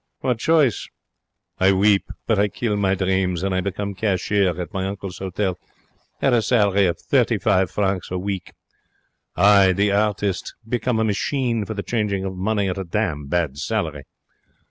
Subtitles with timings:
[0.21, 0.89] What choice?
[1.59, 5.59] I weep, but I kill my dreams, and I become cashier at my uncle's hotel
[6.23, 8.53] at a salary of thirty five francs a week.
[9.35, 14.05] I, the artist, become a machine for the changing of money at dam bad salary.